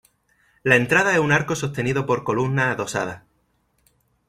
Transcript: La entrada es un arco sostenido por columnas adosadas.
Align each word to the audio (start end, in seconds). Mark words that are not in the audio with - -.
La 0.63 0.77
entrada 0.77 1.13
es 1.13 1.19
un 1.19 1.31
arco 1.31 1.55
sostenido 1.55 2.07
por 2.07 2.23
columnas 2.23 2.73
adosadas. 2.73 3.21